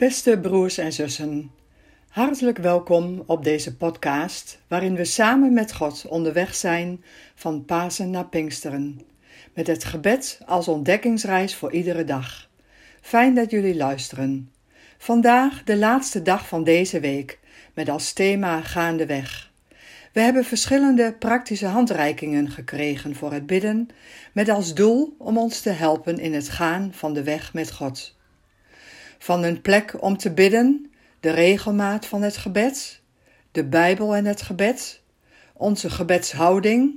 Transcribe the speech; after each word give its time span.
Beste 0.00 0.38
broers 0.38 0.78
en 0.78 0.92
zussen, 0.92 1.50
hartelijk 2.08 2.58
welkom 2.58 3.22
op 3.26 3.44
deze 3.44 3.76
podcast 3.76 4.58
waarin 4.68 4.94
we 4.94 5.04
samen 5.04 5.52
met 5.52 5.72
God 5.72 6.06
onderweg 6.08 6.54
zijn 6.54 7.04
van 7.34 7.64
Pasen 7.64 8.10
naar 8.10 8.26
Pinksteren, 8.26 9.00
met 9.54 9.66
het 9.66 9.84
gebed 9.84 10.40
als 10.46 10.68
ontdekkingsreis 10.68 11.54
voor 11.54 11.72
iedere 11.72 12.04
dag. 12.04 12.48
Fijn 13.00 13.34
dat 13.34 13.50
jullie 13.50 13.76
luisteren. 13.76 14.52
Vandaag 14.98 15.64
de 15.64 15.76
laatste 15.76 16.22
dag 16.22 16.48
van 16.48 16.64
deze 16.64 17.00
week, 17.00 17.38
met 17.74 17.88
als 17.88 18.12
thema 18.12 18.60
Gaandeweg. 18.60 19.50
We 20.12 20.20
hebben 20.20 20.44
verschillende 20.44 21.14
praktische 21.18 21.66
handreikingen 21.66 22.50
gekregen 22.50 23.14
voor 23.14 23.32
het 23.32 23.46
bidden, 23.46 23.88
met 24.32 24.48
als 24.48 24.74
doel 24.74 25.14
om 25.18 25.38
ons 25.38 25.60
te 25.60 25.70
helpen 25.70 26.18
in 26.18 26.34
het 26.34 26.48
gaan 26.48 26.90
van 26.94 27.14
de 27.14 27.22
weg 27.22 27.54
met 27.54 27.72
God 27.72 28.18
van 29.20 29.42
een 29.42 29.60
plek 29.60 30.02
om 30.02 30.16
te 30.16 30.32
bidden, 30.32 30.92
de 31.20 31.30
regelmaat 31.30 32.06
van 32.06 32.22
het 32.22 32.36
gebed, 32.36 33.00
de 33.52 33.64
Bijbel 33.64 34.14
en 34.14 34.24
het 34.24 34.42
gebed, 34.42 35.02
onze 35.52 35.90
gebedshouding, 35.90 36.94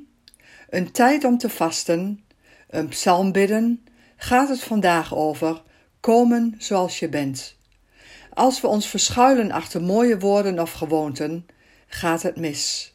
een 0.69 0.91
tijd 0.91 1.23
om 1.23 1.37
te 1.37 1.49
vasten, 1.49 2.23
een 2.69 2.87
psalm 2.87 3.31
bidden, 3.31 3.85
gaat 4.15 4.49
het 4.49 4.63
vandaag 4.63 5.15
over 5.15 5.61
komen 5.99 6.55
zoals 6.57 6.99
je 6.99 7.09
bent. 7.09 7.55
Als 8.29 8.61
we 8.61 8.67
ons 8.67 8.87
verschuilen 8.87 9.51
achter 9.51 9.81
mooie 9.81 10.19
woorden 10.19 10.59
of 10.59 10.71
gewoonten, 10.71 11.45
gaat 11.87 12.21
het 12.21 12.35
mis. 12.35 12.93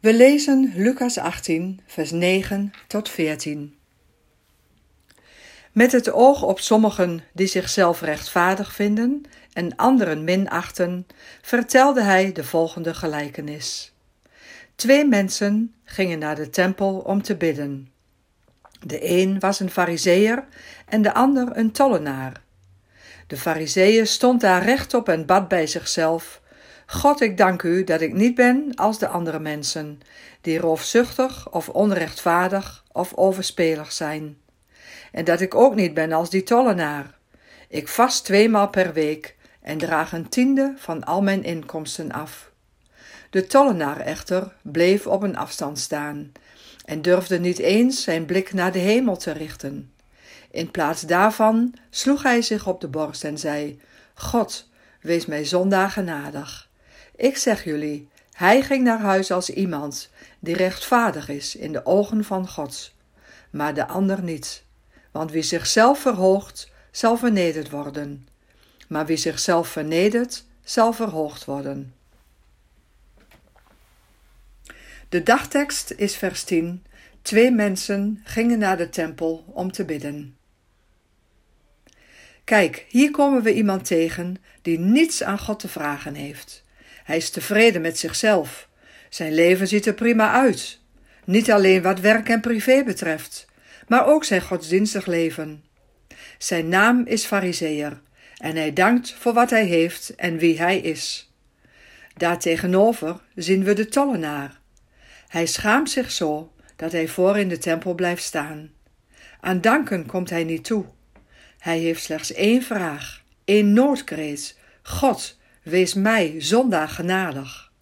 We 0.00 0.14
lezen 0.14 0.72
Lucas 0.76 1.18
18, 1.18 1.80
vers 1.86 2.10
9 2.10 2.70
tot 2.86 3.08
14. 3.08 3.76
Met 5.72 5.92
het 5.92 6.12
oog 6.12 6.42
op 6.42 6.60
sommigen 6.60 7.24
die 7.32 7.46
zichzelf 7.46 8.00
rechtvaardig 8.00 8.72
vinden 8.72 9.22
en 9.52 9.76
anderen 9.76 10.24
minachten, 10.24 11.06
vertelde 11.42 12.02
hij 12.02 12.32
de 12.32 12.44
volgende 12.44 12.94
gelijkenis. 12.94 13.92
Twee 14.74 15.06
mensen 15.06 15.74
gingen 15.84 16.18
naar 16.18 16.34
de 16.34 16.50
tempel 16.50 16.98
om 16.98 17.22
te 17.22 17.36
bidden. 17.36 17.90
De 18.80 19.10
een 19.10 19.38
was 19.38 19.60
een 19.60 19.70
fariseer 19.70 20.44
en 20.88 21.02
de 21.02 21.14
ander 21.14 21.56
een 21.56 21.72
tollenaar. 21.72 22.42
De 23.26 23.36
fariseer 23.36 24.06
stond 24.06 24.40
daar 24.40 24.64
rechtop 24.64 25.08
en 25.08 25.26
bad 25.26 25.48
bij 25.48 25.66
zichzelf: 25.66 26.40
God, 26.86 27.20
ik 27.20 27.36
dank 27.36 27.62
u 27.62 27.84
dat 27.84 28.00
ik 28.00 28.12
niet 28.12 28.34
ben 28.34 28.74
als 28.74 28.98
de 28.98 29.08
andere 29.08 29.38
mensen, 29.38 30.00
die 30.40 30.58
roofzuchtig 30.58 31.52
of 31.52 31.68
onrechtvaardig 31.68 32.84
of 32.92 33.14
overspelig 33.14 33.92
zijn 33.92 34.41
en 35.12 35.24
dat 35.24 35.40
ik 35.40 35.54
ook 35.54 35.74
niet 35.74 35.94
ben 35.94 36.12
als 36.12 36.30
die 36.30 36.42
tollenaar. 36.42 37.14
Ik 37.68 37.88
vast 37.88 38.24
tweemaal 38.24 38.68
per 38.68 38.92
week 38.92 39.36
en 39.62 39.78
draag 39.78 40.12
een 40.12 40.28
tiende 40.28 40.74
van 40.76 41.04
al 41.04 41.22
mijn 41.22 41.44
inkomsten 41.44 42.12
af. 42.12 42.50
De 43.30 43.46
tollenaar 43.46 44.00
echter 44.00 44.52
bleef 44.62 45.06
op 45.06 45.22
een 45.22 45.36
afstand 45.36 45.78
staan 45.78 46.32
en 46.84 47.02
durfde 47.02 47.40
niet 47.40 47.58
eens 47.58 48.02
zijn 48.02 48.24
blik 48.24 48.52
naar 48.52 48.72
de 48.72 48.78
hemel 48.78 49.16
te 49.16 49.32
richten. 49.32 49.92
In 50.50 50.70
plaats 50.70 51.00
daarvan 51.00 51.74
sloeg 51.90 52.22
hij 52.22 52.42
zich 52.42 52.66
op 52.66 52.80
de 52.80 52.88
borst 52.88 53.24
en 53.24 53.38
zei: 53.38 53.80
God, 54.14 54.68
wees 55.00 55.26
mij 55.26 55.44
zondaar 55.44 55.90
genadig. 55.90 56.68
Ik 57.16 57.36
zeg 57.36 57.64
jullie, 57.64 58.08
hij 58.32 58.62
ging 58.62 58.84
naar 58.84 59.00
huis 59.00 59.30
als 59.30 59.50
iemand 59.50 60.10
die 60.38 60.56
rechtvaardig 60.56 61.28
is 61.28 61.56
in 61.56 61.72
de 61.72 61.86
ogen 61.86 62.24
van 62.24 62.48
God, 62.48 62.92
maar 63.50 63.74
de 63.74 63.86
ander 63.86 64.22
niet. 64.22 64.64
Want 65.12 65.30
wie 65.30 65.42
zichzelf 65.42 66.00
verhoogt, 66.00 66.70
zal 66.90 67.16
vernederd 67.16 67.70
worden. 67.70 68.28
Maar 68.88 69.06
wie 69.06 69.16
zichzelf 69.16 69.68
vernedert, 69.68 70.44
zal 70.64 70.92
verhoogd 70.92 71.44
worden. 71.44 71.94
De 75.08 75.22
dagtekst 75.22 75.90
is 75.96 76.16
vers 76.16 76.44
10. 76.44 76.84
Twee 77.22 77.50
mensen 77.50 78.20
gingen 78.24 78.58
naar 78.58 78.76
de 78.76 78.88
tempel 78.88 79.44
om 79.46 79.72
te 79.72 79.84
bidden. 79.84 80.36
Kijk, 82.44 82.86
hier 82.88 83.10
komen 83.10 83.42
we 83.42 83.54
iemand 83.54 83.84
tegen 83.84 84.36
die 84.62 84.78
niets 84.78 85.22
aan 85.22 85.38
God 85.38 85.58
te 85.58 85.68
vragen 85.68 86.14
heeft. 86.14 86.64
Hij 87.04 87.16
is 87.16 87.30
tevreden 87.30 87.80
met 87.80 87.98
zichzelf. 87.98 88.68
Zijn 89.08 89.34
leven 89.34 89.68
ziet 89.68 89.86
er 89.86 89.94
prima 89.94 90.32
uit. 90.32 90.78
Niet 91.24 91.50
alleen 91.50 91.82
wat 91.82 92.00
werk 92.00 92.28
en 92.28 92.40
privé 92.40 92.84
betreft, 92.84 93.46
maar 93.92 94.06
ook 94.06 94.24
zijn 94.24 94.42
godsdienstig 94.42 95.06
leven. 95.06 95.64
Zijn 96.38 96.68
naam 96.68 97.06
is 97.06 97.24
Fariseer 97.24 98.00
en 98.36 98.56
hij 98.56 98.72
dankt 98.72 99.12
voor 99.12 99.32
wat 99.32 99.50
hij 99.50 99.64
heeft 99.64 100.14
en 100.14 100.38
wie 100.38 100.58
hij 100.58 100.78
is. 100.78 101.32
Daartegenover 102.16 103.20
zien 103.34 103.64
we 103.64 103.72
de 103.72 103.88
tollenaar. 103.88 104.60
Hij 105.28 105.46
schaamt 105.46 105.90
zich 105.90 106.10
zo 106.10 106.52
dat 106.76 106.92
hij 106.92 107.08
voor 107.08 107.38
in 107.38 107.48
de 107.48 107.58
tempel 107.58 107.94
blijft 107.94 108.22
staan. 108.22 108.70
Aan 109.40 109.60
danken 109.60 110.06
komt 110.06 110.30
hij 110.30 110.44
niet 110.44 110.64
toe. 110.64 110.84
Hij 111.58 111.78
heeft 111.78 112.02
slechts 112.02 112.32
één 112.32 112.62
vraag, 112.62 113.22
één 113.44 113.72
noodkreet: 113.72 114.58
God, 114.82 115.38
wees 115.62 115.94
mij 115.94 116.34
zondaar 116.38 116.88
genadig. 116.88 117.72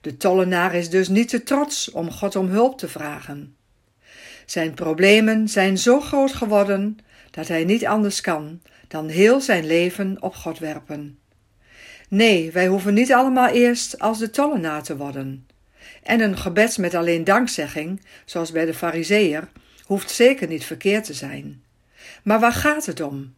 De 0.00 0.16
tollenaar 0.16 0.74
is 0.74 0.90
dus 0.90 1.08
niet 1.08 1.28
te 1.28 1.42
trots 1.42 1.90
om 1.90 2.10
God 2.10 2.36
om 2.36 2.48
hulp 2.48 2.78
te 2.78 2.88
vragen. 2.88 3.55
Zijn 4.46 4.74
problemen 4.74 5.48
zijn 5.48 5.78
zo 5.78 6.00
groot 6.00 6.32
geworden 6.32 6.98
dat 7.30 7.48
hij 7.48 7.64
niet 7.64 7.86
anders 7.86 8.20
kan 8.20 8.60
dan 8.88 9.08
heel 9.08 9.40
zijn 9.40 9.66
leven 9.66 10.16
op 10.20 10.34
God 10.34 10.58
werpen. 10.58 11.18
Nee, 12.08 12.52
wij 12.52 12.66
hoeven 12.66 12.94
niet 12.94 13.12
allemaal 13.12 13.48
eerst 13.48 13.98
als 13.98 14.18
de 14.18 14.30
tollenaar 14.30 14.82
te 14.82 14.96
worden. 14.96 15.46
En 16.02 16.20
een 16.20 16.36
gebed 16.36 16.78
met 16.78 16.94
alleen 16.94 17.24
dankzegging, 17.24 18.00
zoals 18.24 18.52
bij 18.52 18.64
de 18.64 18.74
Fariseer, 18.74 19.48
hoeft 19.84 20.10
zeker 20.10 20.48
niet 20.48 20.64
verkeerd 20.64 21.04
te 21.04 21.14
zijn. 21.14 21.62
Maar 22.22 22.40
waar 22.40 22.52
gaat 22.52 22.86
het 22.86 23.00
om? 23.00 23.34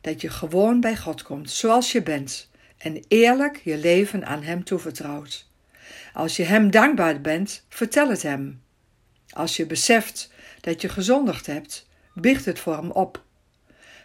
Dat 0.00 0.20
je 0.20 0.30
gewoon 0.30 0.80
bij 0.80 0.96
God 0.96 1.22
komt, 1.22 1.50
zoals 1.50 1.92
je 1.92 2.02
bent, 2.02 2.50
en 2.78 3.04
eerlijk 3.08 3.60
je 3.64 3.76
leven 3.78 4.26
aan 4.26 4.42
Hem 4.42 4.64
toevertrouwt. 4.64 5.46
Als 6.12 6.36
je 6.36 6.42
Hem 6.42 6.70
dankbaar 6.70 7.20
bent, 7.20 7.64
vertel 7.68 8.08
het 8.08 8.22
Hem. 8.22 8.62
Als 9.30 9.56
je 9.56 9.66
beseft 9.66 10.32
dat 10.64 10.80
je 10.80 10.88
gezondigd 10.88 11.46
hebt, 11.46 11.86
biecht 12.14 12.44
het 12.44 12.58
voor 12.58 12.76
hem 12.76 12.90
op. 12.90 13.22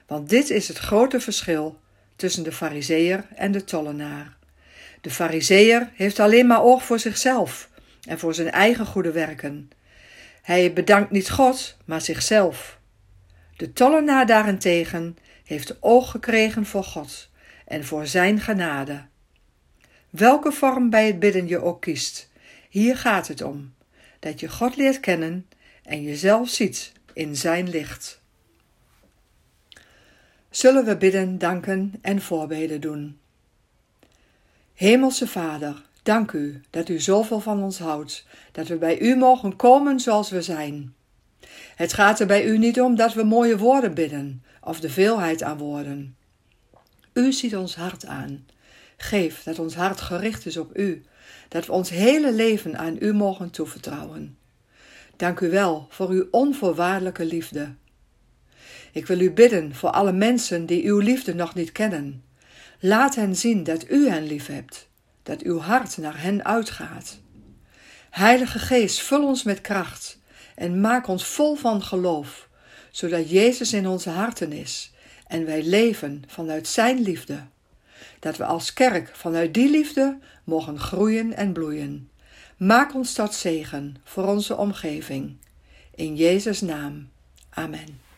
Want 0.07 0.29
dit 0.29 0.49
is 0.49 0.67
het 0.67 0.77
grote 0.77 1.19
verschil 1.19 1.79
tussen 2.15 2.43
de 2.43 2.51
fariseer 2.51 3.25
en 3.35 3.51
de 3.51 3.63
tollenaar. 3.63 4.37
De 5.01 5.09
fariseer 5.09 5.91
heeft 5.93 6.19
alleen 6.19 6.47
maar 6.47 6.63
oog 6.63 6.83
voor 6.83 6.99
zichzelf 6.99 7.69
en 8.07 8.19
voor 8.19 8.33
zijn 8.33 8.51
eigen 8.51 8.85
goede 8.85 9.11
werken. 9.11 9.69
Hij 10.41 10.73
bedankt 10.73 11.11
niet 11.11 11.29
God, 11.29 11.77
maar 11.85 12.01
zichzelf. 12.01 12.79
De 13.57 13.73
tollenaar 13.73 14.25
daarentegen 14.25 15.17
heeft 15.43 15.77
oog 15.79 16.11
gekregen 16.11 16.65
voor 16.65 16.83
God 16.83 17.29
en 17.65 17.85
voor 17.85 18.07
zijn 18.07 18.39
genade. 18.39 19.05
Welke 20.09 20.51
vorm 20.51 20.89
bij 20.89 21.07
het 21.07 21.19
bidden 21.19 21.47
je 21.47 21.61
ook 21.61 21.81
kiest, 21.81 22.29
hier 22.69 22.97
gaat 22.97 23.27
het 23.27 23.41
om: 23.41 23.73
dat 24.19 24.39
je 24.39 24.49
God 24.49 24.75
leert 24.75 24.99
kennen 24.99 25.47
en 25.89 26.01
jezelf 26.01 26.49
ziet 26.49 26.91
in 27.13 27.35
zijn 27.35 27.69
licht. 27.69 28.21
Zullen 30.49 30.85
we 30.85 30.97
bidden, 30.97 31.37
danken 31.37 31.93
en 32.01 32.21
voorbeden 32.21 32.81
doen. 32.81 33.19
Hemelse 34.73 35.27
Vader, 35.27 35.83
dank 36.03 36.31
u 36.31 36.61
dat 36.69 36.89
u 36.89 36.99
zoveel 36.99 37.39
van 37.39 37.63
ons 37.63 37.79
houdt, 37.79 38.25
dat 38.51 38.67
we 38.67 38.77
bij 38.77 38.99
u 38.99 39.15
mogen 39.15 39.55
komen 39.55 39.99
zoals 39.99 40.29
we 40.29 40.41
zijn. 40.41 40.93
Het 41.75 41.93
gaat 41.93 42.19
er 42.19 42.27
bij 42.27 42.45
u 42.45 42.57
niet 42.57 42.81
om 42.81 42.95
dat 42.95 43.13
we 43.13 43.23
mooie 43.23 43.57
woorden 43.57 43.93
bidden 43.93 44.43
of 44.61 44.79
de 44.79 44.89
veelheid 44.89 45.43
aan 45.43 45.57
woorden. 45.57 46.15
U 47.13 47.33
ziet 47.33 47.55
ons 47.55 47.75
hart 47.75 48.05
aan. 48.05 48.45
Geef 48.97 49.43
dat 49.43 49.59
ons 49.59 49.75
hart 49.75 50.01
gericht 50.01 50.45
is 50.45 50.57
op 50.57 50.77
u, 50.77 51.03
dat 51.47 51.65
we 51.65 51.71
ons 51.71 51.89
hele 51.89 52.33
leven 52.33 52.77
aan 52.77 52.97
u 52.99 53.13
mogen 53.13 53.49
toevertrouwen. 53.49 54.38
Dank 55.19 55.39
u 55.39 55.49
wel 55.49 55.87
voor 55.89 56.09
uw 56.09 56.27
onvoorwaardelijke 56.31 57.25
liefde. 57.25 57.73
Ik 58.91 59.07
wil 59.07 59.19
u 59.19 59.31
bidden 59.31 59.75
voor 59.75 59.89
alle 59.89 60.11
mensen 60.11 60.65
die 60.65 60.85
uw 60.85 60.99
liefde 60.99 61.35
nog 61.35 61.55
niet 61.55 61.71
kennen. 61.71 62.23
Laat 62.79 63.15
hen 63.15 63.35
zien 63.35 63.63
dat 63.63 63.89
u 63.89 64.09
hen 64.09 64.23
lief 64.23 64.47
hebt, 64.47 64.87
dat 65.23 65.41
uw 65.41 65.59
hart 65.59 65.97
naar 65.97 66.21
hen 66.21 66.45
uitgaat. 66.45 67.19
Heilige 68.09 68.59
Geest, 68.59 69.01
vul 69.01 69.27
ons 69.27 69.43
met 69.43 69.61
kracht 69.61 70.19
en 70.55 70.81
maak 70.81 71.07
ons 71.07 71.25
vol 71.25 71.55
van 71.55 71.81
geloof, 71.81 72.49
zodat 72.91 73.29
Jezus 73.29 73.73
in 73.73 73.87
onze 73.87 74.09
harten 74.09 74.51
is 74.51 74.91
en 75.27 75.45
wij 75.45 75.63
leven 75.63 76.23
vanuit 76.27 76.67
Zijn 76.67 77.01
liefde. 77.01 77.39
Dat 78.19 78.37
we 78.37 78.45
als 78.45 78.73
kerk 78.73 79.15
vanuit 79.15 79.53
die 79.53 79.69
liefde 79.69 80.17
mogen 80.43 80.79
groeien 80.79 81.35
en 81.35 81.53
bloeien. 81.53 82.09
Maak 82.59 82.93
ons 82.95 83.13
tot 83.13 83.33
zegen 83.33 83.95
voor 84.03 84.27
onze 84.27 84.55
omgeving. 84.57 85.37
In 85.95 86.15
Jezus' 86.15 86.61
naam. 86.61 87.09
Amen. 87.49 88.08